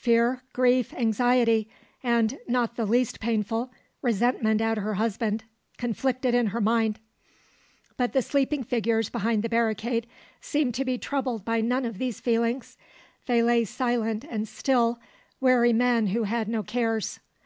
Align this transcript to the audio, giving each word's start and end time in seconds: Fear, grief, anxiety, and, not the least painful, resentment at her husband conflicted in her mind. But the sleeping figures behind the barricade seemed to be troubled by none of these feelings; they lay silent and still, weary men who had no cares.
Fear, 0.00 0.40
grief, 0.54 0.94
anxiety, 0.94 1.68
and, 2.02 2.38
not 2.48 2.76
the 2.76 2.86
least 2.86 3.20
painful, 3.20 3.70
resentment 4.00 4.62
at 4.62 4.78
her 4.78 4.94
husband 4.94 5.44
conflicted 5.76 6.34
in 6.34 6.46
her 6.46 6.62
mind. 6.62 6.98
But 7.98 8.14
the 8.14 8.22
sleeping 8.22 8.64
figures 8.64 9.10
behind 9.10 9.42
the 9.42 9.50
barricade 9.50 10.06
seemed 10.40 10.74
to 10.76 10.84
be 10.86 10.96
troubled 10.96 11.44
by 11.44 11.60
none 11.60 11.84
of 11.84 11.98
these 11.98 12.20
feelings; 12.20 12.78
they 13.26 13.42
lay 13.42 13.66
silent 13.66 14.24
and 14.24 14.48
still, 14.48 14.98
weary 15.42 15.74
men 15.74 16.06
who 16.06 16.22
had 16.22 16.48
no 16.48 16.62
cares. 16.62 17.20